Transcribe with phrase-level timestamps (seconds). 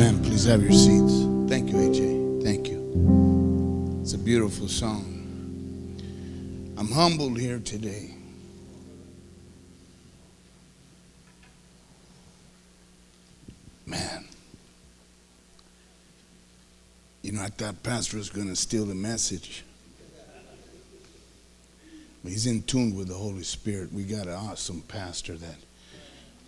[0.00, 0.22] Amen.
[0.22, 1.24] Please have your seats.
[1.50, 2.44] Thank you, AJ.
[2.44, 3.98] Thank you.
[4.00, 5.02] It's a beautiful song.
[6.76, 8.14] I'm humbled here today.
[13.86, 14.24] Man.
[17.22, 19.64] You know, I thought Pastor was going to steal the message.
[22.22, 23.92] But he's in tune with the Holy Spirit.
[23.92, 25.56] We got an awesome pastor that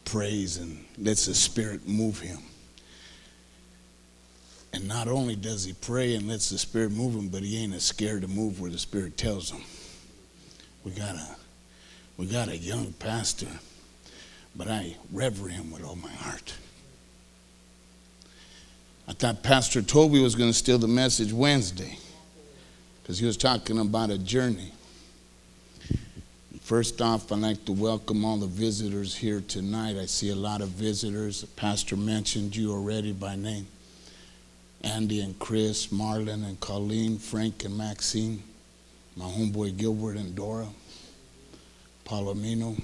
[0.05, 2.39] prays and lets the Spirit move him.
[4.73, 7.74] And not only does he pray and lets the Spirit move him, but he ain't
[7.74, 9.62] as scared to move where the Spirit tells him.
[10.84, 11.37] We got a,
[12.16, 13.48] we got a young pastor,
[14.55, 16.55] but I rever him with all my heart.
[19.09, 21.98] I thought Pastor Toby was going to steal the message Wednesday
[23.02, 24.70] because he was talking about a journey.
[26.61, 29.97] First off, I'd like to welcome all the visitors here tonight.
[29.97, 31.41] I see a lot of visitors.
[31.41, 33.66] The pastor mentioned you already by name.
[34.83, 38.42] Andy and Chris, Marlon and Colleen, Frank and Maxine,
[39.17, 40.67] my homeboy Gilbert and Dora,
[42.06, 42.83] Palomino.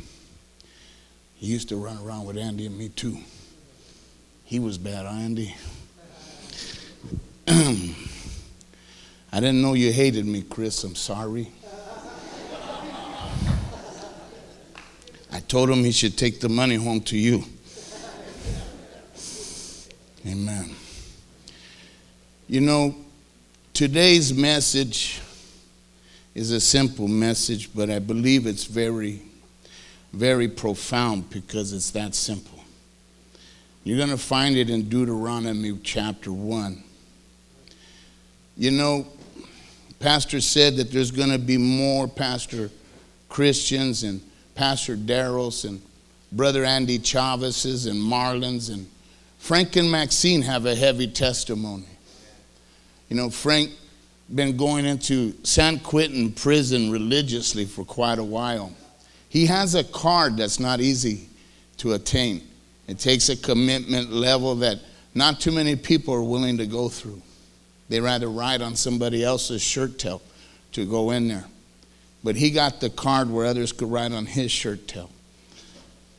[1.37, 3.19] He used to run around with Andy and me too.
[4.45, 5.55] He was bad, Andy.
[7.49, 10.85] I didn't know you hated me, Chris.
[10.85, 11.49] I'm sorry.
[15.33, 17.45] I told him he should take the money home to you.
[20.27, 20.75] Amen.
[22.57, 22.95] You know,
[23.75, 25.21] today's message
[26.35, 29.21] is a simple message, but I believe it's very,
[30.15, 32.59] very profound because it's that simple.
[33.85, 36.83] You're going to find it in Deuteronomy chapter 1.
[38.57, 39.07] You know,
[40.01, 42.71] Pastor said that there's going to be more Pastor
[43.29, 44.23] Christians and
[44.55, 45.83] Pastor Darrell's and
[46.33, 48.89] Brother Andy Chavez's and Marlin's and
[49.37, 51.85] Frank and Maxine have a heavy testimony.
[53.09, 53.71] You know, Frank
[54.35, 58.73] been going into San Quentin prison religiously for quite a while.
[59.29, 61.29] He has a card that's not easy
[61.79, 62.43] to attain.
[62.89, 64.79] It takes a commitment level that
[65.15, 67.23] not too many people are willing to go through.
[67.89, 70.21] They rather ride on somebody else's shirt tail
[70.73, 71.45] to go in there.
[72.25, 75.11] But he got the card where others could ride on his shirt tail.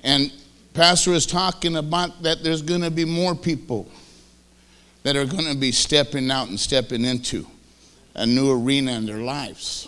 [0.04, 0.32] And
[0.74, 3.90] Pastor is talking about that there's going to be more people
[5.08, 7.48] that are going to be stepping out and stepping into
[8.14, 9.88] a new arena in their lives.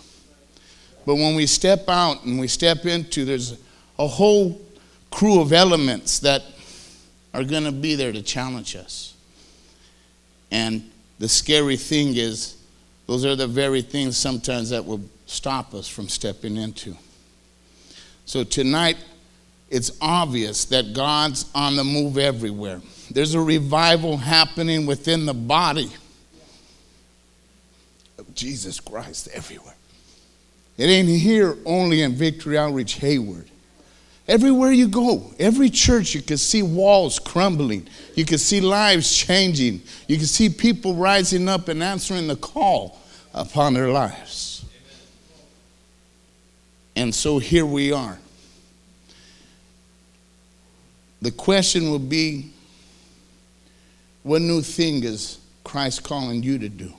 [1.05, 3.59] But when we step out and we step into, there's
[3.97, 4.61] a whole
[5.11, 6.41] crew of elements that
[7.33, 9.13] are going to be there to challenge us.
[10.51, 12.55] And the scary thing is,
[13.05, 16.95] those are the very things sometimes that will stop us from stepping into.
[18.23, 18.95] So tonight,
[19.69, 22.79] it's obvious that God's on the move everywhere.
[23.11, 25.89] There's a revival happening within the body
[28.17, 29.75] of Jesus Christ everywhere.
[30.77, 33.49] It ain't here only in Victory Outreach Hayward.
[34.27, 37.87] Everywhere you go, every church, you can see walls crumbling.
[38.13, 39.81] You can see lives changing.
[40.07, 42.99] You can see people rising up and answering the call
[43.33, 44.65] upon their lives.
[46.95, 48.19] And so here we are.
[51.21, 52.51] The question will be
[54.29, 56.93] what new thing is Christ calling you to do?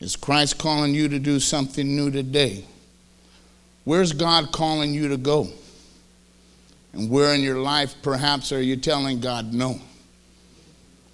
[0.00, 2.64] Is Christ calling you to do something new today?
[3.84, 5.48] Where's God calling you to go?
[6.94, 9.78] And where in your life perhaps are you telling God no?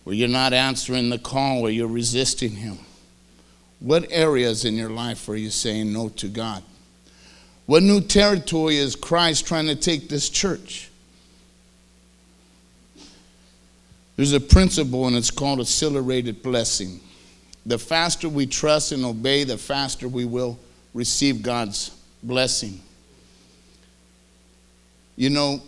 [0.05, 2.79] Where you're not answering the call, where you're resisting Him?
[3.81, 6.63] What areas in your life are you saying no to God?
[7.67, 10.91] What new territory is Christ trying to take this church?
[14.16, 17.00] There's a principle, and it's called accelerated blessing.
[17.66, 20.59] The faster we trust and obey, the faster we will
[20.94, 21.91] receive God's
[22.22, 22.81] blessing.
[25.16, 25.60] You know,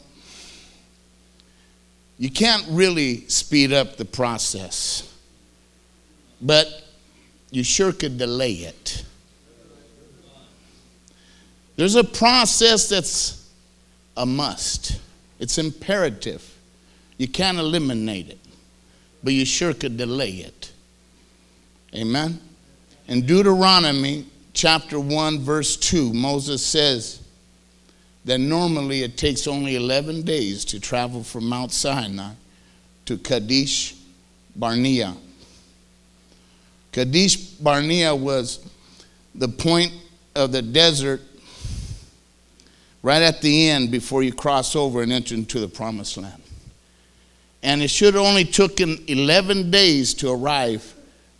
[2.18, 5.14] you can't really speed up the process,
[6.40, 6.84] but
[7.50, 9.04] you sure could delay it.
[11.76, 13.50] There's a process that's
[14.16, 14.98] a must,
[15.38, 16.57] it's imperative.
[17.18, 18.38] You can't eliminate it,
[19.22, 20.72] but you sure could delay it.
[21.94, 22.40] Amen?
[23.08, 27.22] In Deuteronomy chapter 1, verse 2, Moses says
[28.24, 32.32] that normally it takes only 11 days to travel from Mount Sinai
[33.06, 33.94] to Kadesh
[34.54, 35.16] Barnea.
[36.92, 38.68] Kadesh Barnea was
[39.34, 39.92] the point
[40.34, 41.22] of the desert
[43.02, 46.42] right at the end before you cross over and enter into the promised land.
[47.62, 50.94] And it should have only taken 11 days to arrive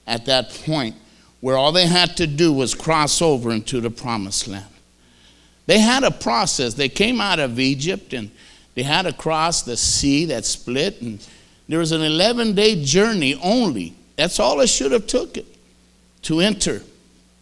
[0.07, 0.97] at that point
[1.41, 4.67] where all they had to do was cross over into the promised land.
[5.67, 6.75] They had a process.
[6.75, 8.31] They came out of Egypt and
[8.75, 11.19] they had to cross the sea that split, and
[11.69, 13.95] there was an 11 day journey only.
[14.15, 15.47] That's all it should have took it
[16.23, 16.83] to enter,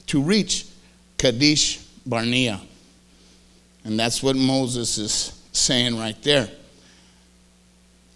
[0.06, 0.67] to reach
[1.19, 2.61] Kadesh Barnea.
[3.84, 6.49] And that's what Moses is saying right there.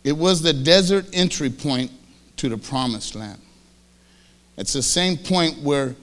[0.05, 1.91] It was the desert entry point
[2.37, 3.41] to the promised land.
[4.57, 5.95] It's the same point where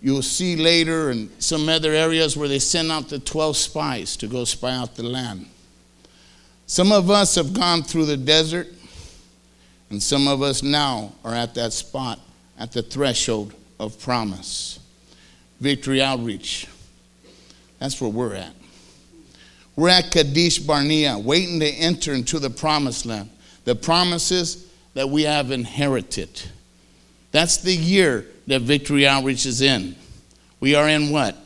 [0.00, 4.26] you'll see later in some other areas where they send out the 12 spies to
[4.26, 5.46] go spy out the land.
[6.66, 8.68] Some of us have gone through the desert,
[9.90, 12.20] and some of us now are at that spot,
[12.58, 14.78] at the threshold of promise.
[15.60, 16.66] Victory Outreach.
[17.78, 18.52] That's where we're at.
[19.78, 23.30] We're at Kadesh Barnea, waiting to enter into the promised land.
[23.62, 26.42] The promises that we have inherited.
[27.30, 29.94] That's the year that Victory Outreach is in.
[30.58, 31.36] We are in what?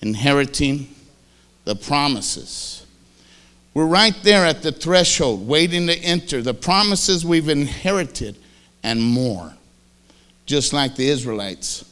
[0.00, 0.94] Inheriting
[1.64, 2.86] the promises.
[3.74, 8.36] We're right there at the threshold, waiting to enter the promises we've inherited
[8.84, 9.54] and more,
[10.46, 11.84] just like the Israelites.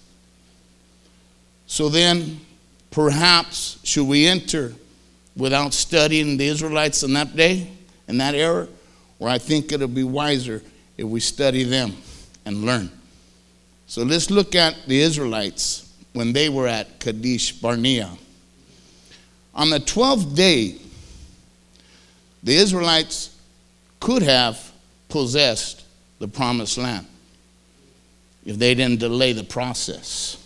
[1.66, 2.42] So then,
[2.92, 4.74] perhaps, should we enter
[5.38, 7.70] without studying the Israelites in that day,
[8.08, 8.68] in that era,
[9.20, 10.62] or I think it'll be wiser
[10.96, 11.96] if we study them
[12.44, 12.90] and learn.
[13.86, 18.10] So let's look at the Israelites when they were at Kadesh Barnea.
[19.54, 20.76] On the 12th day,
[22.42, 23.36] the Israelites
[24.00, 24.72] could have
[25.08, 25.84] possessed
[26.18, 27.06] the promised land
[28.44, 30.44] if they didn't delay the process.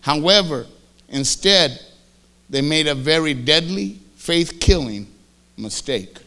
[0.00, 0.66] However,
[1.08, 1.80] instead,
[2.50, 5.06] they made a very deadly, faith killing
[5.56, 6.18] mistake.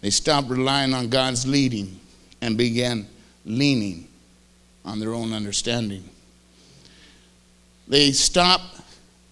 [0.00, 1.98] They stopped relying on God's leading
[2.40, 3.06] and began
[3.44, 4.06] leaning
[4.84, 6.04] on their own understanding.
[7.88, 8.80] They stopped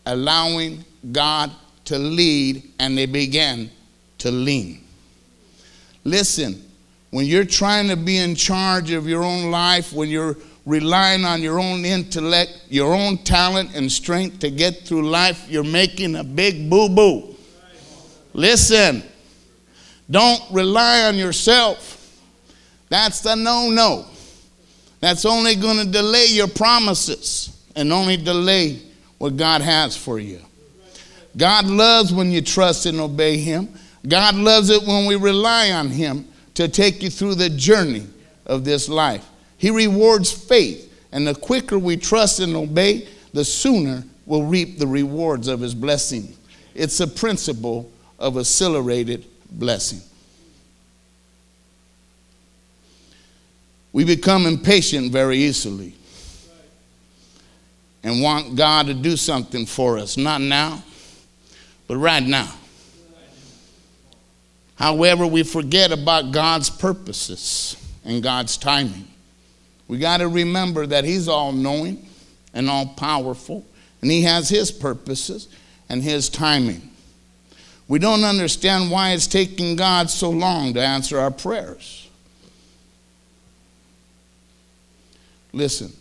[0.04, 1.52] allowing God
[1.84, 3.70] to lead and they began
[4.18, 4.82] to lean.
[6.04, 6.62] Listen,
[7.10, 11.40] when you're trying to be in charge of your own life, when you're relying on
[11.40, 16.24] your own intellect, your own talent and strength to get through life, you're making a
[16.24, 17.34] big boo boo.
[18.34, 19.02] Listen,
[20.10, 22.20] don't rely on yourself.
[22.88, 24.06] That's the no no.
[25.00, 28.80] That's only going to delay your promises and only delay
[29.18, 30.40] what God has for you.
[31.36, 33.68] God loves when you trust and obey Him.
[34.08, 38.06] God loves it when we rely on Him to take you through the journey
[38.46, 39.24] of this life.
[39.58, 44.86] He rewards faith, and the quicker we trust and obey, the sooner we'll reap the
[44.86, 46.34] rewards of His blessing.
[46.74, 50.00] It's a principle of accelerated blessing.
[53.92, 55.94] We become impatient very easily
[58.02, 60.82] and want God to do something for us, not now,
[61.88, 62.52] but right now.
[64.74, 69.08] However, we forget about God's purposes and God's timing.
[69.88, 72.06] We got to remember that He's all knowing
[72.52, 73.64] and all powerful,
[74.02, 75.48] and He has His purposes
[75.88, 76.90] and His timing.
[77.88, 82.08] We don't understand why it's taking God so long to answer our prayers.
[85.52, 85.92] Listen,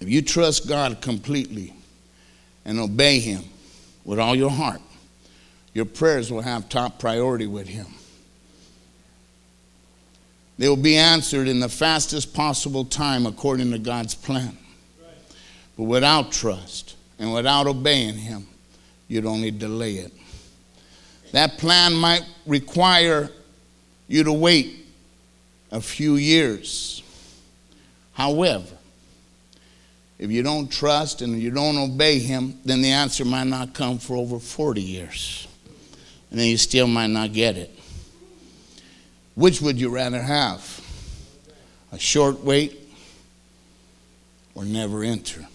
[0.00, 1.74] if you trust God completely
[2.64, 3.42] and obey Him
[4.04, 4.80] with all your heart,
[5.74, 7.86] your prayers will have top priority with Him.
[10.58, 14.56] They will be answered in the fastest possible time according to God's plan.
[15.76, 18.46] But without trust and without obeying Him,
[19.08, 20.12] you'd only delay it.
[21.32, 23.30] That plan might require
[24.06, 24.86] you to wait
[25.70, 27.02] a few years.
[28.12, 28.76] However,
[30.18, 33.98] if you don't trust and you don't obey Him, then the answer might not come
[33.98, 35.48] for over 40 years.
[36.30, 37.76] And then you still might not get it.
[39.34, 40.80] Which would you rather have?
[41.92, 42.78] A short wait
[44.54, 45.46] or never enter?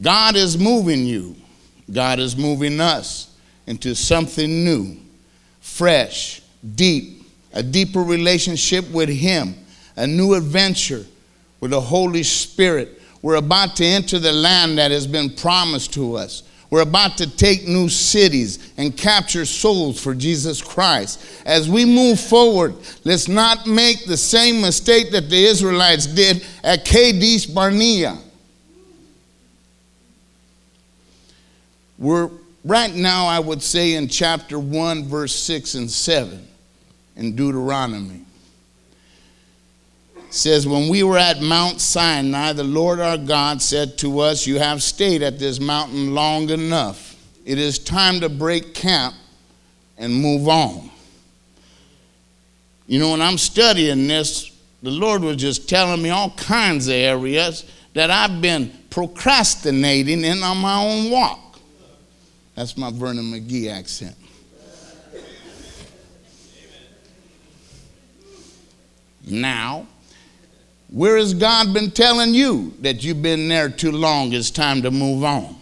[0.00, 1.36] God is moving you,
[1.90, 3.34] God is moving us
[3.66, 4.96] into something new,
[5.60, 6.42] fresh,
[6.74, 7.22] deep,
[7.52, 9.54] a deeper relationship with Him,
[9.96, 11.04] a new adventure
[11.60, 13.00] with the Holy Spirit.
[13.20, 16.42] We're about to enter the land that has been promised to us.
[16.72, 21.22] We're about to take new cities and capture souls for Jesus Christ.
[21.44, 22.74] As we move forward,
[23.04, 28.16] let's not make the same mistake that the Israelites did at Kadesh Barnea.
[31.98, 32.30] We're
[32.64, 36.48] right now, I would say in chapter 1, verse 6 and 7
[37.16, 38.24] in Deuteronomy.
[40.32, 44.58] Says, When we were at Mount Sinai, the Lord our God said to us, You
[44.58, 47.16] have stayed at this mountain long enough.
[47.44, 49.14] It is time to break camp
[49.98, 50.90] and move on.
[52.86, 54.50] You know, when I'm studying this,
[54.82, 60.42] the Lord was just telling me all kinds of areas that I've been procrastinating in
[60.42, 61.58] on my own walk.
[62.54, 64.16] That's my Vernon McGee accent.
[69.26, 69.86] Now,
[70.92, 74.34] where has God been telling you that you've been there too long?
[74.34, 75.56] It's time to move on.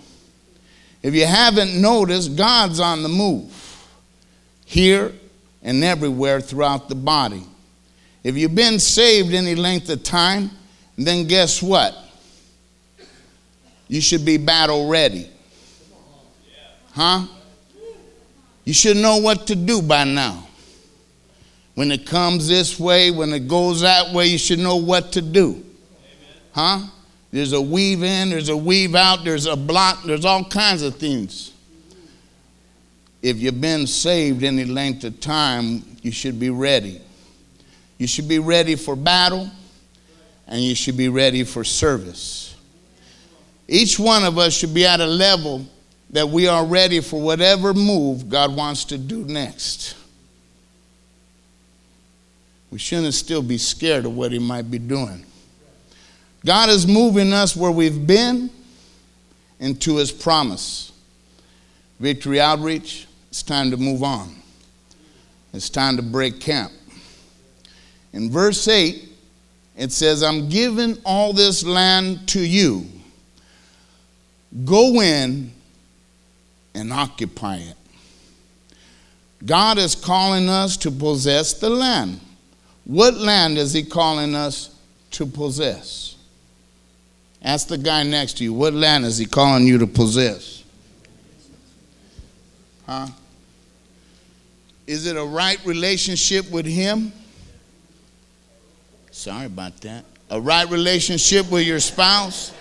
[1.03, 3.87] If you haven't noticed, God's on the move
[4.65, 5.13] here
[5.63, 7.45] and everywhere throughout the body.
[8.25, 10.51] If you've been saved any length of time,
[10.99, 11.97] then guess what?
[13.87, 15.29] You should be battle ready.
[16.93, 17.27] Huh?
[18.65, 20.47] You should know what to do by now.
[21.75, 25.23] When it comes this way, when it goes that way, you should know what to
[25.23, 25.65] do.
[26.53, 26.81] Huh?
[27.31, 30.97] There's a weave in, there's a weave out, there's a block, there's all kinds of
[30.97, 31.53] things.
[33.23, 37.01] If you've been saved any length of time, you should be ready.
[37.99, 39.51] You should be ready for battle
[40.47, 42.57] and you should be ready for service.
[43.69, 45.67] Each one of us should be at a level
[46.11, 49.95] that we are ready for whatever move God wants to do next.
[52.71, 55.25] We shouldn't still be scared of what He might be doing.
[56.45, 58.51] God is moving us where we've been
[59.59, 60.93] into His promise.
[61.99, 64.35] Victory Outreach, it's time to move on.
[65.53, 66.73] It's time to break camp.
[68.13, 69.09] In verse 8,
[69.77, 72.87] it says, I'm giving all this land to you.
[74.65, 75.53] Go in
[76.75, 77.77] and occupy it.
[79.45, 82.21] God is calling us to possess the land.
[82.91, 84.75] What land is He calling us
[85.13, 86.17] to possess?
[87.41, 90.65] Ask the guy next to you, what land is He calling you to possess?
[92.87, 93.07] Huh?
[94.89, 97.13] Is it a right relationship with Him?
[99.13, 100.05] Sorry about that.
[100.29, 102.53] A right relationship with your spouse?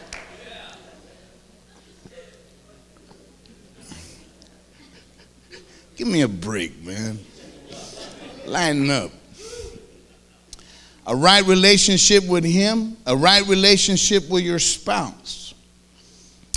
[5.96, 7.18] Give me a break, man.
[8.46, 9.12] Line up.
[11.08, 15.54] A right relationship with Him, a right relationship with your spouse,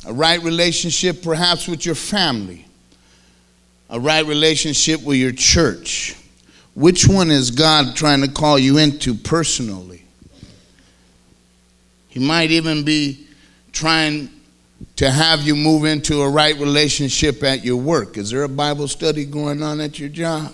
[0.06, 2.66] a right relationship perhaps with your family,
[3.88, 6.16] a right relationship with your church.
[6.74, 10.04] Which one is God trying to call you into personally?
[12.08, 13.26] He might even be
[13.72, 14.28] trying
[14.96, 18.16] to have you move into a right relationship at your work?
[18.16, 20.52] Is there a Bible study going on at your job?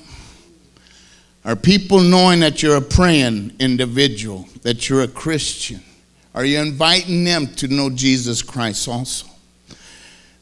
[1.44, 5.80] Are people knowing that you're a praying individual, that you're a Christian?
[6.34, 9.26] Are you inviting them to know Jesus Christ also?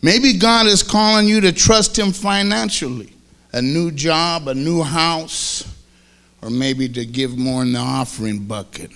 [0.03, 3.13] Maybe God is calling you to trust Him financially
[3.53, 5.67] a new job, a new house,
[6.43, 8.91] or maybe to give more in the offering bucket.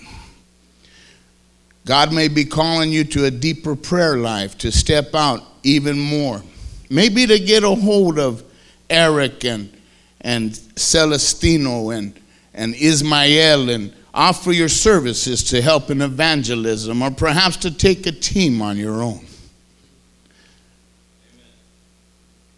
[1.87, 6.42] God may be calling you to a deeper prayer life, to step out even more.
[6.90, 8.45] Maybe to get a hold of
[8.90, 9.73] Eric and,
[10.20, 12.18] and Celestino and,
[12.54, 18.12] and Ismael and offer your services to help in evangelism, or perhaps to take a
[18.12, 19.24] team on your own.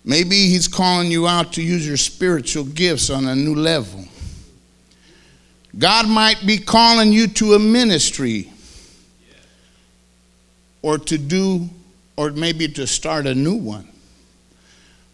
[0.04, 4.04] Maybe He's calling you out to use your spiritual gifts on a new level.
[5.78, 8.50] God might be calling you to a ministry
[10.82, 11.68] or to do,
[12.16, 13.88] or maybe to start a new one.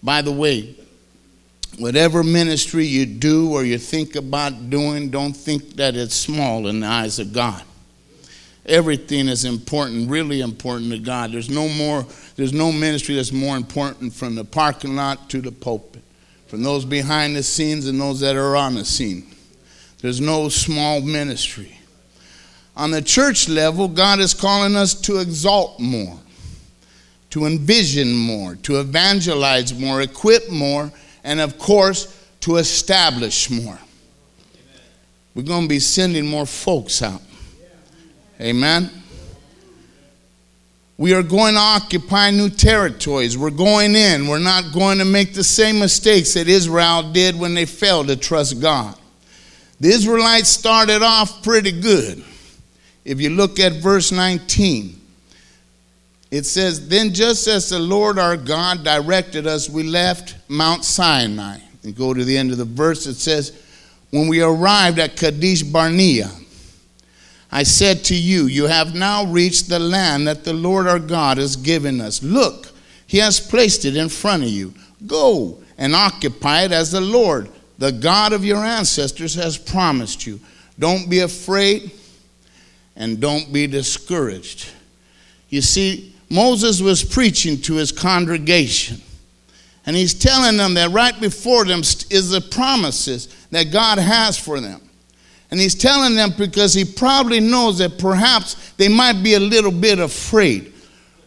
[0.03, 0.75] By the way,
[1.79, 6.81] whatever ministry you do or you think about doing, don't think that it's small in
[6.81, 7.63] the eyes of God.
[8.67, 11.33] Everything is important, really important to God.
[11.33, 12.05] There's no more,
[12.37, 16.03] there's no ministry that's more important from the parking lot to the pulpit,
[16.49, 19.27] from those behind the scenes and those that are on the scene.
[20.03, 21.79] There's no small ministry.
[22.77, 26.19] On the church level, God is calling us to exalt more,
[27.31, 30.93] to envision more, to evangelize more, equip more,
[31.25, 33.79] and of course, to establish more.
[35.35, 37.23] We're going to be sending more folks out.
[38.41, 38.91] Amen.
[40.97, 43.39] We are going to occupy new territories.
[43.39, 44.27] We're going in.
[44.27, 48.17] We're not going to make the same mistakes that Israel did when they failed to
[48.17, 48.99] trust God.
[49.79, 52.25] The Israelites started off pretty good.
[53.05, 54.98] If you look at verse 19,
[56.31, 61.59] it says, Then just as the Lord our God directed us, we left Mount Sinai.
[61.83, 63.63] And go to the end of the verse, it says,
[64.11, 66.31] When we arrived at Kadesh Barnea,
[67.51, 71.39] I said to you, You have now reached the land that the Lord our God
[71.39, 72.23] has given us.
[72.23, 72.73] Look,
[73.07, 74.75] he has placed it in front of you.
[75.07, 80.41] Go and occupy it as the Lord, the God of your ancestors, has promised you.
[80.79, 81.91] Don't be afraid
[82.97, 84.71] and don't be discouraged.
[85.49, 89.01] You see, Moses was preaching to his congregation.
[89.87, 94.61] And he's telling them that right before them is the promises that God has for
[94.61, 94.83] them.
[95.51, 99.73] And he's telling them because he probably knows that perhaps they might be a little
[99.73, 100.75] bit afraid.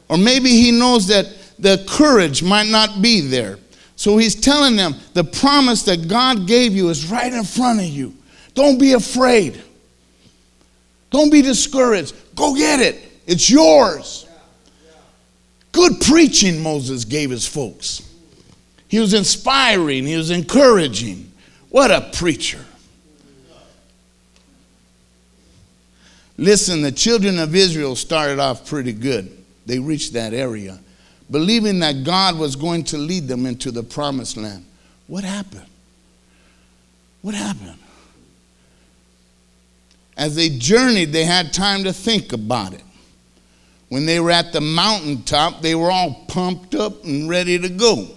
[0.09, 1.25] Or maybe he knows that
[1.57, 3.57] the courage might not be there.
[3.95, 7.85] So he's telling them the promise that God gave you is right in front of
[7.85, 8.13] you.
[8.53, 9.61] Don't be afraid.
[11.09, 12.13] Don't be discouraged.
[12.35, 13.01] Go get it.
[13.25, 14.27] It's yours.
[15.71, 18.07] Good preaching Moses gave his folks.
[18.87, 21.31] He was inspiring, he was encouraging.
[21.69, 22.65] What a preacher.
[26.37, 29.31] Listen, the children of Israel started off pretty good.
[29.65, 30.79] They reached that area,
[31.29, 34.65] believing that God was going to lead them into the promised land.
[35.07, 35.67] What happened?
[37.21, 37.77] What happened?
[40.17, 42.83] As they journeyed, they had time to think about it.
[43.91, 48.07] When they were at the mountaintop, they were all pumped up and ready to go.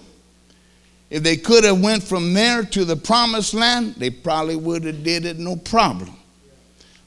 [1.09, 5.03] If they could have went from there to the promised land, they probably would have
[5.03, 6.15] did it no problem.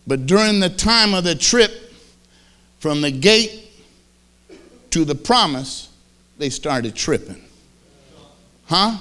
[0.07, 1.95] But during the time of the trip
[2.79, 3.71] from the gate
[4.91, 5.89] to the promise,
[6.37, 7.43] they started tripping.
[8.67, 8.99] Huh?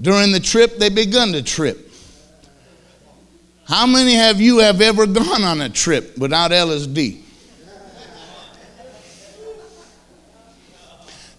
[0.00, 1.92] During the trip, they begun to trip.
[3.66, 7.20] How many of you have ever gone on a trip without LSD?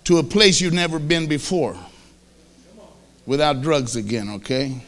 [0.06, 1.78] To a place you've never been before
[3.26, 4.82] without drugs again, okay?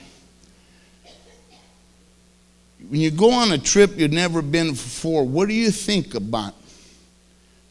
[2.90, 6.54] When you go on a trip you've never been before, what do you think about?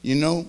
[0.03, 0.47] You know,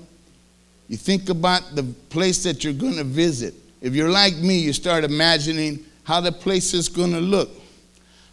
[0.88, 3.54] you think about the place that you're going to visit.
[3.82, 7.50] If you're like me, you start imagining how the place is going to look,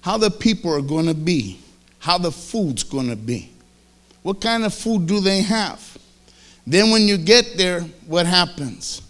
[0.01, 1.59] how the people are going to be,
[1.99, 3.51] how the food's going to be.
[4.23, 5.90] What kind of food do they have?
[6.67, 9.03] Then, when you get there, what happens?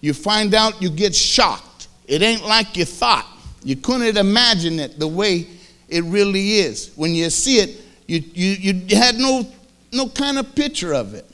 [0.00, 1.88] You find out you get shocked.
[2.06, 3.26] It ain't like you thought.
[3.62, 5.46] You couldn't imagine it the way
[5.88, 6.92] it really is.
[6.96, 9.46] When you see it, you, you, you had no,
[9.92, 11.28] no kind of picture of it.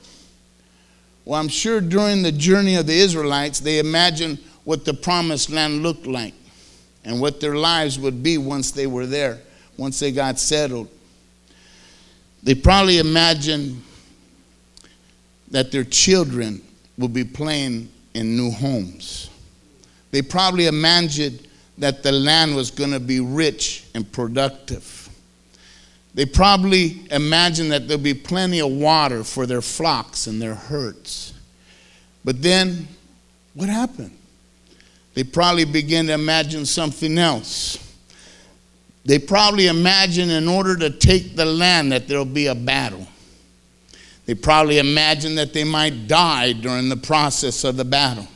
[1.24, 5.82] Well, I'm sure during the journey of the Israelites, they imagined what the promised land
[5.82, 6.34] looked like
[7.04, 9.40] and what their lives would be once they were there,
[9.76, 10.88] once they got settled.
[12.42, 13.82] They probably imagined
[15.54, 16.60] that their children
[16.98, 19.30] will be playing in new homes.
[20.10, 21.46] They probably imagined
[21.78, 25.08] that the land was going to be rich and productive.
[26.12, 31.34] They probably imagined that there'll be plenty of water for their flocks and their herds.
[32.24, 32.88] But then,
[33.54, 34.16] what happened?
[35.14, 37.78] They probably began to imagine something else.
[39.04, 43.03] They probably imagined in order to take the land that there'll be a battle.
[44.26, 48.26] They probably imagined that they might die during the process of the battle.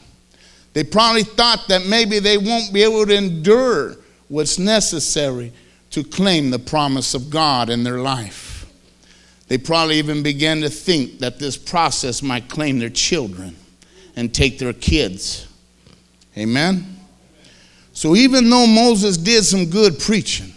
[0.74, 3.96] They probably thought that maybe they won't be able to endure
[4.28, 5.52] what's necessary
[5.90, 8.70] to claim the promise of God in their life.
[9.48, 13.56] They probably even began to think that this process might claim their children
[14.14, 15.48] and take their kids.
[16.36, 16.98] Amen?
[17.94, 20.52] So even though Moses did some good preaching,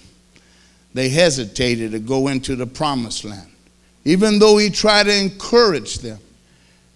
[0.94, 3.51] they hesitated to go into the promised land.
[4.04, 6.20] Even though he tried to encourage them,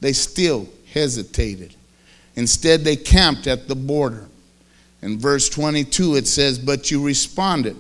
[0.01, 1.75] they still hesitated.
[2.35, 4.27] Instead, they camped at the border.
[5.01, 7.77] In verse 22, it says, But you responded,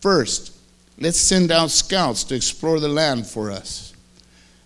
[0.00, 0.56] First,
[0.98, 3.92] let's send out scouts to explore the land for us.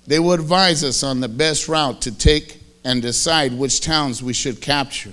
[0.07, 4.33] They will advise us on the best route to take and decide which towns we
[4.33, 5.12] should capture.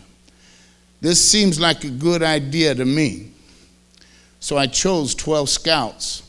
[1.02, 3.32] This seems like a good idea to me.
[4.40, 6.29] So I chose 12 scouts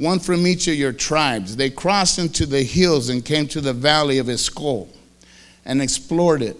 [0.00, 1.56] one from each of your tribes.
[1.56, 4.88] They crossed into the hills and came to the valley of Eshcol
[5.66, 6.56] and explored it.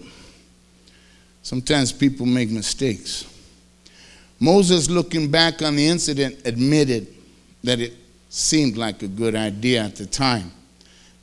[1.43, 3.25] Sometimes people make mistakes.
[4.39, 7.07] Moses, looking back on the incident, admitted
[7.65, 7.95] that it
[8.29, 10.53] seemed like a good idea at the time,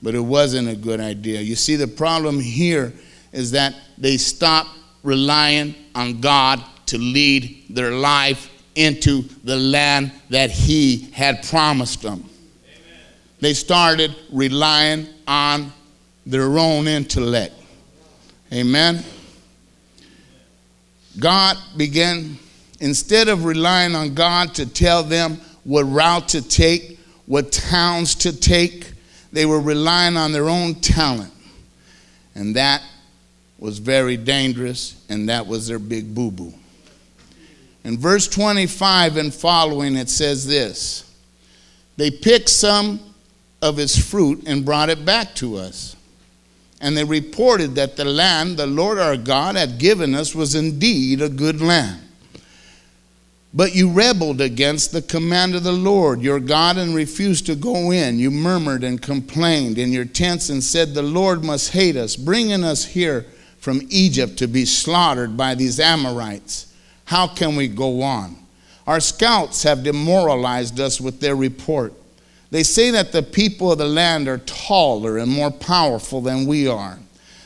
[0.01, 1.39] but it wasn't a good idea.
[1.41, 2.93] You see, the problem here
[3.31, 4.71] is that they stopped
[5.03, 12.19] relying on God to lead their life into the land that he had promised them.
[12.19, 12.99] Amen.
[13.39, 15.73] They started relying on
[16.25, 17.55] their own intellect.
[18.53, 19.03] Amen.
[21.19, 22.37] God began,
[22.79, 28.37] instead of relying on God to tell them what route to take, what towns to
[28.37, 28.91] take,
[29.33, 31.33] they were relying on their own talent.
[32.35, 32.83] And that
[33.57, 36.53] was very dangerous, and that was their big boo boo.
[37.87, 41.09] In verse 25 and following, it says this
[41.95, 42.99] They picked some
[43.61, 45.95] of its fruit and brought it back to us.
[46.81, 51.21] And they reported that the land the Lord our God had given us was indeed
[51.21, 52.01] a good land.
[53.53, 57.91] But you rebelled against the command of the Lord your God and refused to go
[57.91, 58.19] in.
[58.19, 62.65] You murmured and complained in your tents and said, The Lord must hate us, bringing
[62.65, 63.25] us here
[63.59, 66.66] from Egypt to be slaughtered by these Amorites.
[67.07, 68.35] How can we go on?
[68.85, 71.93] Our scouts have demoralized us with their report.
[72.51, 76.67] They say that the people of the land are taller and more powerful than we
[76.67, 76.99] are,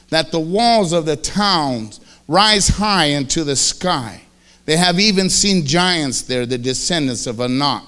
[0.09, 4.23] that the walls of the towns rise high into the sky.
[4.65, 7.83] They have even seen giants there, the descendants of Anak.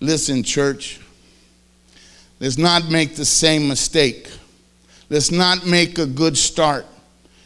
[0.00, 0.98] Listen, church,
[2.40, 4.30] let's not make the same mistake.
[5.10, 6.86] Let's not make a good start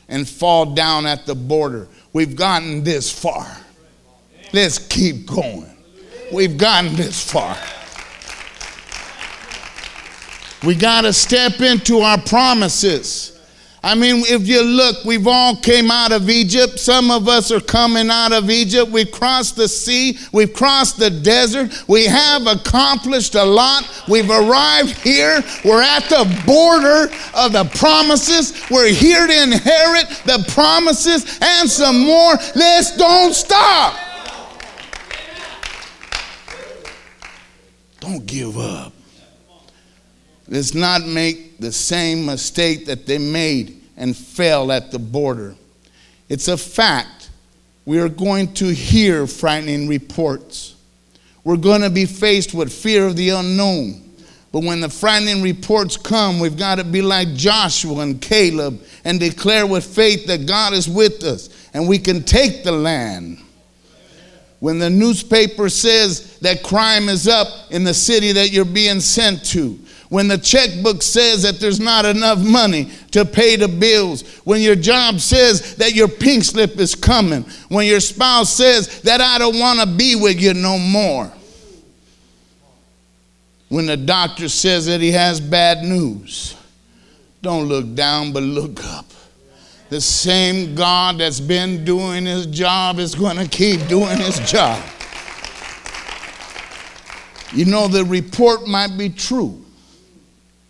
[0.08, 1.88] and fall down at the border.
[2.12, 3.46] We've gotten this far.
[4.52, 5.76] Let's keep going.
[6.32, 7.56] We've gotten this far.
[10.66, 13.39] We got to step into our promises.
[13.82, 16.78] I mean, if you look, we've all came out of Egypt.
[16.78, 18.90] Some of us are coming out of Egypt.
[18.90, 20.18] We've crossed the sea.
[20.32, 21.72] We've crossed the desert.
[21.88, 23.88] We have accomplished a lot.
[24.06, 25.42] We've arrived here.
[25.64, 28.52] We're at the border of the promises.
[28.70, 32.34] We're here to inherit the promises and some more.
[32.54, 33.98] Let's don't stop.
[38.00, 38.92] Don't give up.
[40.48, 45.54] Let's not make the same mistake that they made and fell at the border.
[46.28, 47.30] It's a fact.
[47.84, 50.76] We are going to hear frightening reports.
[51.44, 54.10] We're going to be faced with fear of the unknown.
[54.52, 59.20] But when the frightening reports come, we've got to be like Joshua and Caleb and
[59.20, 63.38] declare with faith that God is with us and we can take the land.
[64.58, 69.44] When the newspaper says that crime is up in the city that you're being sent
[69.46, 69.78] to,
[70.10, 74.74] when the checkbook says that there's not enough money to pay the bills, when your
[74.74, 79.58] job says that your pink slip is coming, when your spouse says that I don't
[79.58, 81.32] want to be with you no more,
[83.68, 86.56] when the doctor says that he has bad news,
[87.40, 89.06] don't look down but look up.
[89.90, 94.84] The same God that's been doing his job is going to keep doing his job.
[97.52, 99.64] You know, the report might be true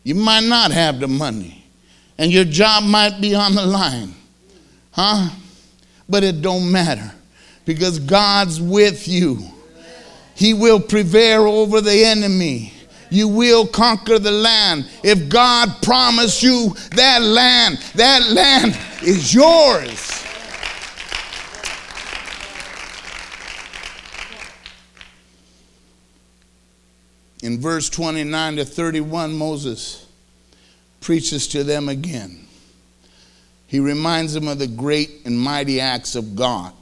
[0.02, 1.64] you might not have the money,
[2.18, 4.14] and your job might be on the line.
[4.92, 5.30] Huh?
[6.08, 7.12] But it don't matter
[7.64, 9.38] because God's with you.
[10.34, 12.72] He will prevail over the enemy.
[13.10, 14.88] You will conquer the land.
[15.04, 20.19] If God promised you that land, that land is yours.
[27.42, 30.06] In verse 29 to 31, Moses
[31.00, 32.46] preaches to them again.
[33.66, 36.74] He reminds them of the great and mighty acts of God,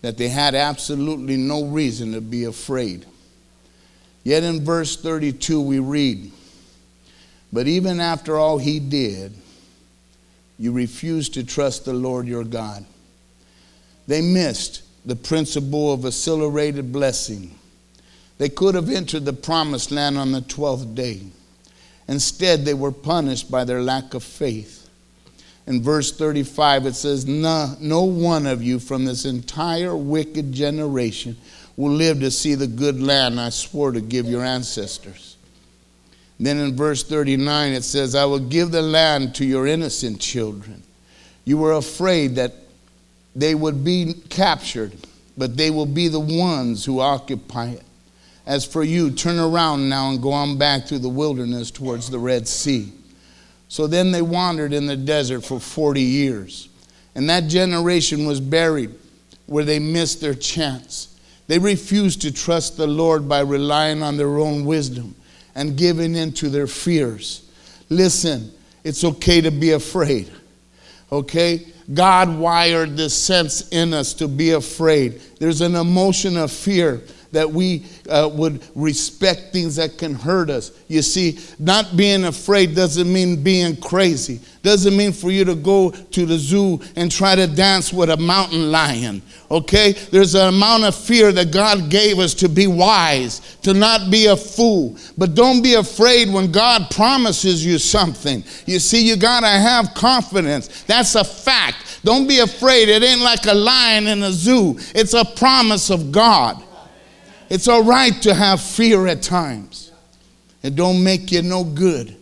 [0.00, 3.06] that they had absolutely no reason to be afraid.
[4.24, 6.32] Yet in verse 32, we read,
[7.52, 9.34] But even after all he did,
[10.58, 12.84] you refused to trust the Lord your God.
[14.06, 17.56] They missed the principle of accelerated blessing
[18.42, 21.20] they could have entered the promised land on the 12th day.
[22.08, 24.90] Instead, they were punished by their lack of faith.
[25.68, 31.36] In verse 35, it says, no, no one of you from this entire wicked generation
[31.76, 35.36] will live to see the good land I swore to give your ancestors.
[36.40, 40.82] Then in verse 39, it says, I will give the land to your innocent children.
[41.44, 42.54] You were afraid that
[43.36, 44.94] they would be captured,
[45.38, 47.84] but they will be the ones who occupy it.
[48.46, 52.18] As for you, turn around now and go on back through the wilderness towards the
[52.18, 52.92] Red Sea.
[53.68, 56.68] So then they wandered in the desert for 40 years.
[57.14, 58.90] And that generation was buried
[59.46, 61.18] where they missed their chance.
[61.46, 65.14] They refused to trust the Lord by relying on their own wisdom
[65.54, 67.48] and giving in to their fears.
[67.88, 68.52] Listen,
[68.84, 70.30] it's okay to be afraid.
[71.10, 71.66] Okay?
[71.92, 75.20] God wired this sense in us to be afraid.
[75.38, 77.02] There's an emotion of fear
[77.32, 80.70] that we uh, would respect things that can hurt us.
[80.86, 84.40] You see, not being afraid doesn't mean being crazy.
[84.62, 88.16] Doesn't mean for you to go to the zoo and try to dance with a
[88.16, 89.20] mountain lion.
[89.50, 89.92] Okay?
[89.92, 94.26] There's an amount of fear that God gave us to be wise, to not be
[94.26, 94.96] a fool.
[95.18, 98.44] But don't be afraid when God promises you something.
[98.66, 100.84] You see, you got to have confidence.
[100.84, 102.00] That's a fact.
[102.04, 102.88] Don't be afraid.
[102.88, 106.62] It ain't like a lion in a zoo, it's a promise of God.
[107.52, 109.92] It's all right to have fear at times.
[110.62, 112.16] It don't make you no good.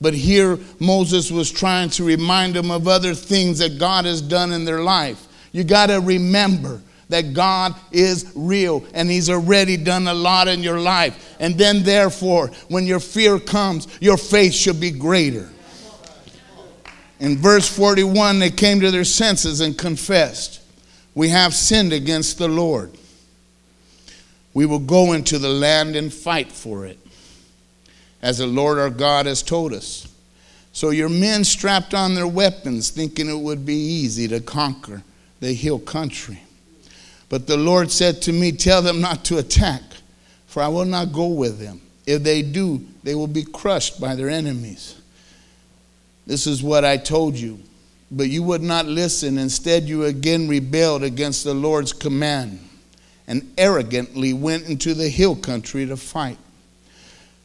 [0.00, 4.50] But here Moses was trying to remind them of other things that God has done
[4.50, 5.24] in their life.
[5.52, 10.64] You got to remember that God is real and He's already done a lot in
[10.64, 11.36] your life.
[11.38, 15.48] And then, therefore, when your fear comes, your faith should be greater.
[17.20, 20.60] In verse 41, they came to their senses and confessed,
[21.14, 22.98] We have sinned against the Lord.
[24.54, 26.98] We will go into the land and fight for it,
[28.20, 30.08] as the Lord our God has told us.
[30.72, 35.02] So your men strapped on their weapons, thinking it would be easy to conquer
[35.40, 36.42] the hill country.
[37.28, 39.82] But the Lord said to me, Tell them not to attack,
[40.46, 41.80] for I will not go with them.
[42.06, 45.00] If they do, they will be crushed by their enemies.
[46.26, 47.58] This is what I told you.
[48.10, 49.38] But you would not listen.
[49.38, 52.60] Instead, you again rebelled against the Lord's command
[53.26, 56.38] and arrogantly went into the hill country to fight.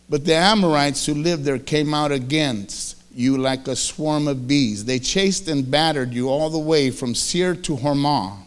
[0.09, 4.85] But the Amorites who lived there came out against you like a swarm of bees.
[4.85, 8.37] They chased and battered you all the way from Seir to Hormah.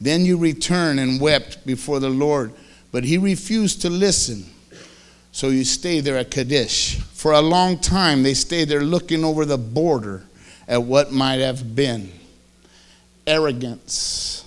[0.00, 2.52] Then you returned and wept before the Lord,
[2.92, 4.44] but he refused to listen.
[5.32, 6.96] So you stayed there at Kadesh.
[6.96, 10.24] For a long time, they stayed there looking over the border
[10.68, 12.12] at what might have been
[13.26, 14.44] arrogance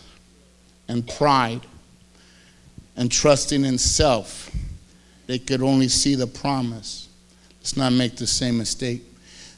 [0.87, 1.61] and pride
[2.97, 4.51] and trusting in self,
[5.27, 7.07] they could only see the promise.
[7.59, 9.03] Let's not make the same mistake.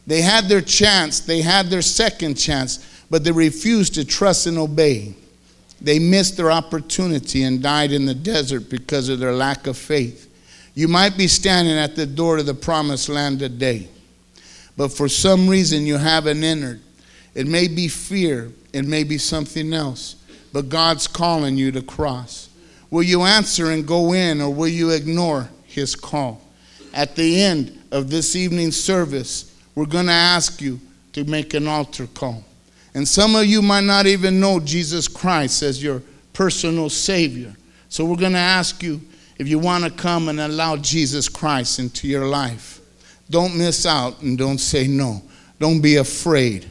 [0.05, 4.57] They had their chance, they had their second chance, but they refused to trust and
[4.57, 5.15] obey.
[5.81, 10.25] They missed their opportunity and died in the desert because of their lack of faith.
[10.75, 13.87] You might be standing at the door to the promised land today,
[14.75, 16.81] but for some reason you haven't entered.
[17.35, 20.15] It may be fear, it may be something else,
[20.51, 22.48] but God's calling you to cross.
[22.91, 26.41] Will you answer and go in, or will you ignore his call?
[26.93, 30.79] At the end of this evening's service, we're going to ask you
[31.13, 32.43] to make an altar call.
[32.93, 36.01] And some of you might not even know Jesus Christ as your
[36.33, 37.55] personal Savior.
[37.89, 39.01] So we're going to ask you
[39.37, 42.81] if you want to come and allow Jesus Christ into your life.
[43.29, 45.21] Don't miss out and don't say no.
[45.59, 46.65] Don't be afraid.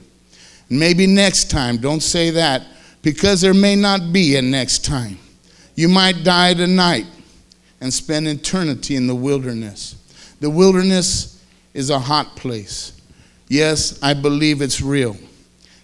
[0.68, 2.66] Maybe next time, don't say that
[3.02, 5.18] because there may not be a next time.
[5.78, 7.06] You might die tonight
[7.80, 9.94] and spend eternity in the wilderness.
[10.40, 11.40] The wilderness
[11.72, 13.00] is a hot place.
[13.46, 15.16] Yes, I believe it's real.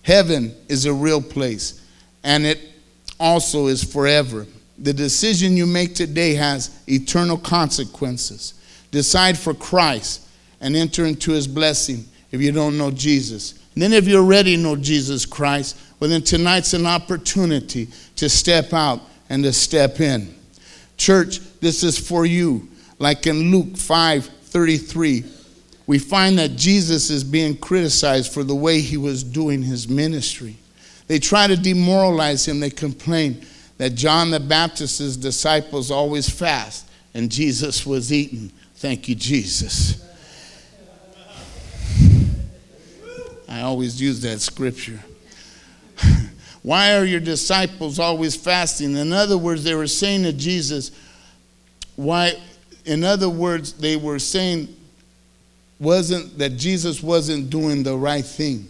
[0.03, 1.81] Heaven is a real place,
[2.25, 2.59] and it
[3.21, 4.49] also is forever.
[4.79, 8.55] The decision you make today has eternal consequences.
[8.91, 10.27] Decide for Christ
[10.61, 13.61] and enter into his blessing if you don't know Jesus.
[13.75, 18.73] And then, if you already know Jesus Christ, well, then tonight's an opportunity to step
[18.73, 20.35] out and to step in.
[20.97, 22.69] Church, this is for you.
[22.99, 25.25] Like in Luke 5 33,
[25.87, 30.57] we find that Jesus is being criticized for the way he was doing his ministry.
[31.09, 32.61] They try to demoralize him.
[32.61, 33.45] They complain
[33.79, 38.51] that John the Baptist's disciples always fast and Jesus was eating.
[38.77, 40.01] Thank you, Jesus.
[43.49, 45.01] I always use that scripture.
[46.65, 48.97] Why are your disciples always fasting?
[48.97, 50.93] In other words, they were saying to Jesus,
[51.95, 52.33] why,
[52.87, 54.75] in other words, they were saying
[55.79, 58.67] wasn't that Jesus wasn't doing the right thing.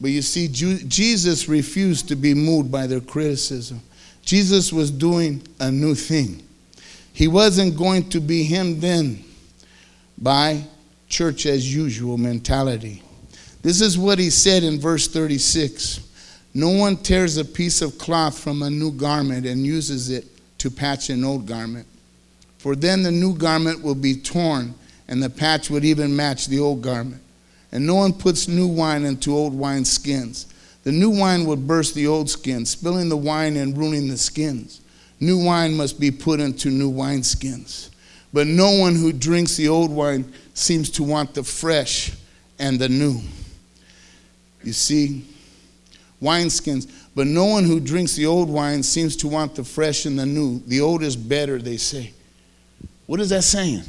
[0.00, 3.80] But you see, Jesus refused to be moved by their criticism.
[4.22, 6.40] Jesus was doing a new thing.
[7.12, 9.24] He wasn't going to be him then
[10.18, 10.62] by
[11.08, 13.02] church as usual mentality.
[13.62, 16.00] This is what he said in verse 36.
[16.54, 20.24] No one tears a piece of cloth from a new garment and uses it
[20.58, 21.86] to patch an old garment.
[22.58, 24.74] For then the new garment will be torn,
[25.08, 27.20] and the patch would even match the old garment.
[27.72, 30.46] And no one puts new wine into old wine skins.
[30.84, 34.80] The new wine would burst the old skins, spilling the wine and ruining the skins.
[35.18, 37.90] New wine must be put into new wineskins.
[38.32, 42.12] But no one who drinks the old wine seems to want the fresh
[42.58, 43.20] and the new.
[44.62, 45.24] You see,
[46.24, 46.90] wineskins.
[47.14, 50.26] But no one who drinks the old wine seems to want the fresh and the
[50.26, 50.60] new.
[50.66, 52.12] The old is better, they say.
[53.06, 53.82] What is that saying?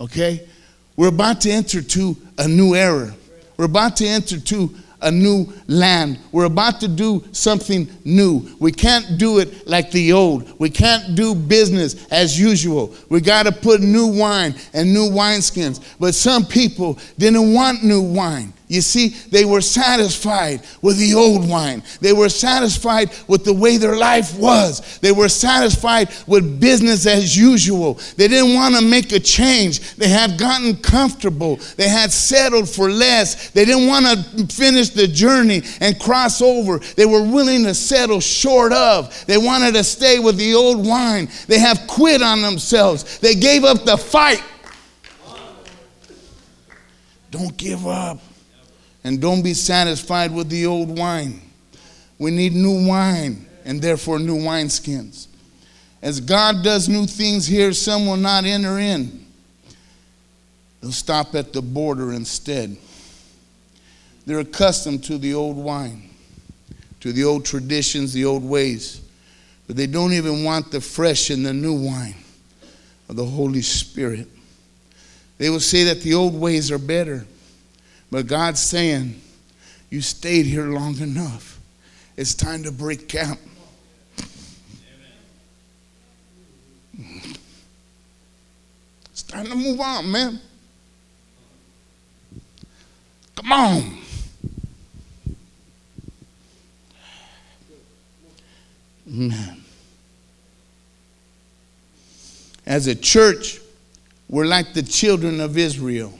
[0.00, 0.48] Okay?
[0.96, 3.14] We're about to enter to a new era.
[3.56, 6.18] We're about to enter to a new land.
[6.32, 8.56] We're about to do something new.
[8.58, 10.58] We can't do it like the old.
[10.58, 12.94] We can't do business as usual.
[13.08, 15.82] We got to put new wine and new wineskins.
[15.98, 18.52] But some people didn't want new wine.
[18.70, 21.82] You see, they were satisfied with the old wine.
[22.00, 25.00] They were satisfied with the way their life was.
[25.00, 27.94] They were satisfied with business as usual.
[28.16, 29.96] They didn't want to make a change.
[29.96, 31.56] They had gotten comfortable.
[31.76, 33.50] They had settled for less.
[33.50, 36.78] They didn't want to finish the journey and cross over.
[36.78, 39.26] They were willing to settle short of.
[39.26, 41.28] They wanted to stay with the old wine.
[41.48, 43.18] They have quit on themselves.
[43.18, 44.44] They gave up the fight.
[47.32, 48.20] Don't give up.
[49.02, 51.40] And don't be satisfied with the old wine.
[52.18, 55.26] We need new wine and therefore new wineskins.
[56.02, 59.26] As God does new things here, some will not enter in.
[60.80, 62.76] They'll stop at the border instead.
[64.26, 66.08] They're accustomed to the old wine,
[67.00, 69.00] to the old traditions, the old ways,
[69.66, 72.16] but they don't even want the fresh and the new wine
[73.08, 74.28] of the Holy Spirit.
[75.38, 77.26] They will say that the old ways are better.
[78.10, 79.20] But God's saying,
[79.88, 81.60] You stayed here long enough.
[82.16, 83.38] It's time to break camp.
[89.10, 90.40] It's time to move on, man.
[93.36, 93.98] Come on.
[99.06, 99.62] Man.
[102.66, 103.60] As a church,
[104.28, 106.19] we're like the children of Israel.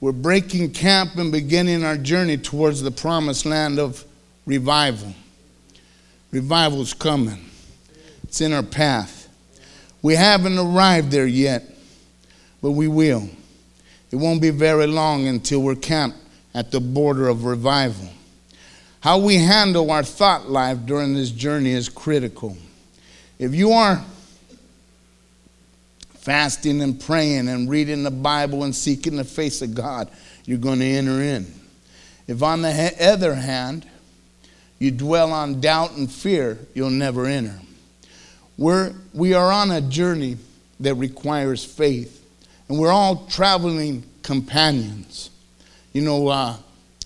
[0.00, 4.04] We're breaking camp and beginning our journey towards the promised land of
[4.46, 5.12] revival.
[6.30, 7.44] Revival's coming,
[8.22, 9.28] it's in our path.
[10.02, 11.64] We haven't arrived there yet,
[12.62, 13.28] but we will.
[14.10, 16.18] It won't be very long until we're camped
[16.54, 18.08] at the border of revival.
[19.00, 22.56] How we handle our thought life during this journey is critical.
[23.38, 24.04] If you are
[26.28, 30.10] fasting and praying and reading the Bible and seeking the face of God,
[30.44, 31.46] you're going to enter in.
[32.26, 33.86] If, on the other hand,
[34.78, 37.58] you dwell on doubt and fear, you'll never enter.
[38.58, 40.36] We're, we are on a journey
[40.80, 42.22] that requires faith,
[42.68, 45.30] and we're all traveling companions.
[45.94, 46.56] You know, uh,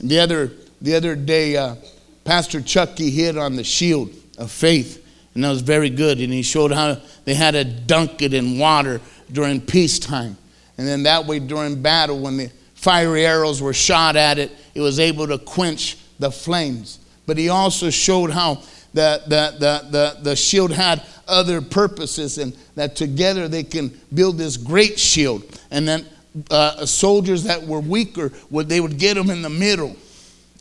[0.01, 1.77] the, other, the other day, uh,
[2.25, 5.02] Pastor Chucky hit on the shield of faith,
[5.35, 6.21] and that was very good.
[6.21, 10.37] And he showed how they had to dunk it in water during peacetime.
[10.79, 14.81] And then that way, during battle, when the fiery arrows were shot at it, it
[14.81, 16.99] was able to quench the flames.
[17.27, 18.57] But he also showed how
[18.93, 24.39] the, the, the, the, the shield had other purposes and that together they can build
[24.39, 25.45] this great shield.
[25.71, 26.07] And then
[26.51, 29.97] uh, soldiers that were weaker, would, they would get them in the middle.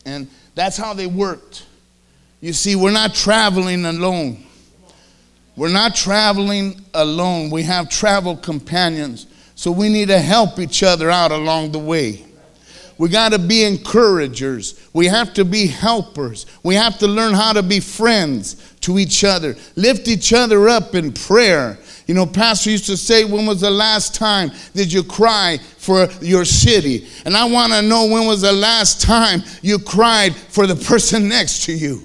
[0.06, 1.66] And that's how they worked.
[2.40, 4.44] You see, we're not traveling alone.
[5.56, 7.50] We're not traveling alone.
[7.50, 9.26] We have travel companions.
[9.54, 12.24] So we need to help each other out along the way.
[12.98, 14.80] We got to be encouragers.
[14.92, 16.46] We have to be helpers.
[16.62, 19.56] We have to learn how to be friends to each other.
[19.76, 21.78] Lift each other up in prayer.
[22.06, 26.08] You know, Pastor used to say, When was the last time did you cry for
[26.20, 27.08] your city?
[27.24, 31.28] And I want to know when was the last time you cried for the person
[31.28, 32.02] next to you?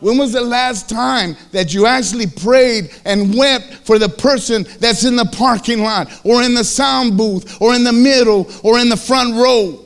[0.00, 5.04] When was the last time that you actually prayed and wept for the person that's
[5.04, 8.88] in the parking lot or in the sound booth or in the middle or in
[8.88, 9.80] the front row?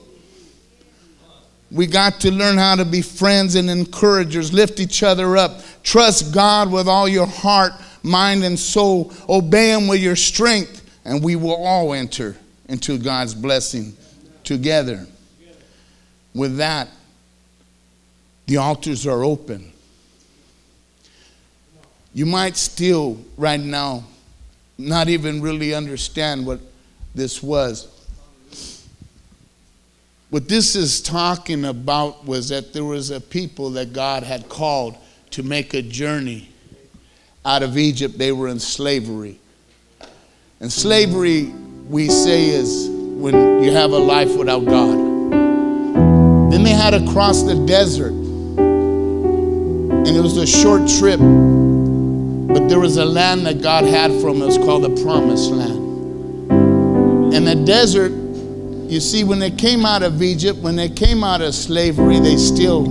[1.71, 6.33] We got to learn how to be friends and encouragers, lift each other up, trust
[6.33, 11.37] God with all your heart, mind, and soul, obey Him with your strength, and we
[11.37, 12.37] will all enter
[12.69, 13.95] into God's blessing
[14.45, 15.07] together.
[16.35, 16.89] With that,
[18.47, 19.73] the altars are open.
[22.15, 24.05] You might still, right now,
[24.79, 26.61] not even really understand what
[27.15, 27.89] this was.
[30.31, 34.97] What this is talking about was that there was a people that God had called
[35.31, 36.51] to make a journey
[37.45, 38.19] out of Egypt.
[38.19, 39.39] They were in slavery.
[40.61, 41.45] And slavery,
[41.89, 44.99] we say, is when you have a life without God.
[46.53, 48.13] Then they had to cross the desert.
[48.13, 51.21] And it was a short trip
[52.49, 54.43] but there was a land that God had for them.
[54.43, 55.85] It was called the Promised Land.
[57.35, 58.13] And the desert
[58.89, 62.39] You see, when they came out of Egypt, when they came out of slavery, they
[62.39, 62.87] still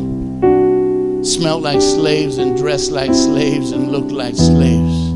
[1.24, 5.08] smelled like slaves and dressed like slaves and looked like slaves.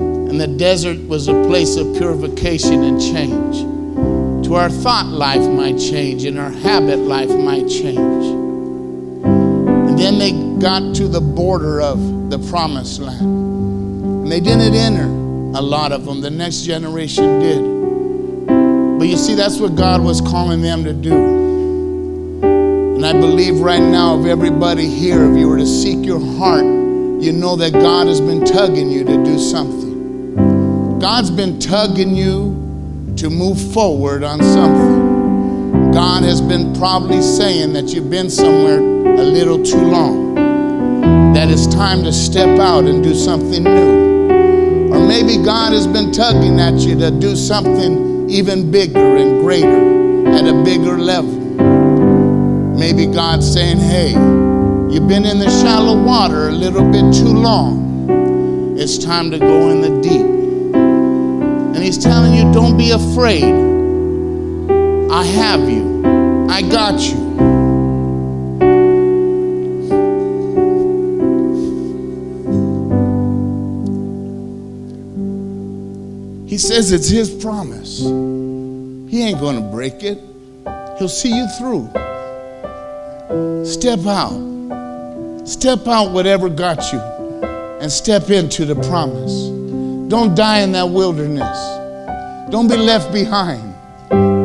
[0.00, 4.46] And the desert was a place of purification and change.
[4.46, 8.24] To our thought life might change, and our habit life might change.
[9.26, 13.43] And then they got to the border of the promised land.
[14.24, 16.22] And they didn't enter, a lot of them.
[16.22, 18.98] The next generation did.
[18.98, 21.12] But you see, that's what God was calling them to do.
[22.42, 26.64] And I believe right now, if everybody here, if you were to seek your heart,
[26.64, 30.98] you know that God has been tugging you to do something.
[30.98, 35.92] God's been tugging you to move forward on something.
[35.92, 40.34] God has been probably saying that you've been somewhere a little too long,
[41.34, 44.03] that it's time to step out and do something new.
[45.04, 50.26] Or maybe God has been tugging at you to do something even bigger and greater
[50.30, 51.30] at a bigger level.
[52.78, 58.78] Maybe God's saying, hey, you've been in the shallow water a little bit too long.
[58.78, 60.74] It's time to go in the deep.
[60.74, 63.44] And He's telling you, don't be afraid.
[65.12, 67.23] I have you, I got you.
[76.54, 77.98] He says it's his promise.
[77.98, 80.20] He ain't going to break it.
[81.00, 81.88] He'll see you through.
[83.66, 85.48] Step out.
[85.48, 89.48] Step out whatever got you and step into the promise.
[90.08, 91.58] Don't die in that wilderness.
[92.52, 93.74] Don't be left behind.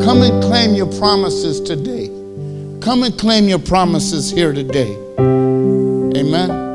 [0.01, 2.07] Come and claim your promises today.
[2.81, 4.95] Come and claim your promises here today.
[5.19, 6.68] Amen.